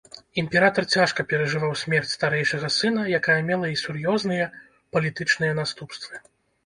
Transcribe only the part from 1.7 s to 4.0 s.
смерць старэйшага сына, якая мела і